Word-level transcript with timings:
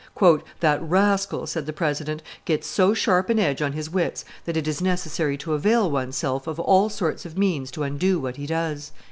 "That 0.61 0.81
rascal," 0.81 1.45
said 1.45 1.67
the 1.67 1.73
president, 1.73 2.23
"gets 2.45 2.65
so 2.65 2.95
sharp 2.95 3.29
an 3.29 3.37
edge 3.37 3.61
on 3.61 3.73
his 3.73 3.87
wits, 3.91 4.25
that 4.45 4.57
it 4.57 4.67
is 4.67 4.81
necessary 4.81 5.37
to 5.37 5.53
avail 5.53 5.91
one's 5.91 6.17
self 6.17 6.47
of 6.47 6.59
all 6.59 6.89
sorts 6.89 7.23
of 7.23 7.37
means 7.37 7.69
to 7.69 7.83
undo 7.83 8.19
what 8.19 8.37
he 8.37 8.47
does." 8.47 8.91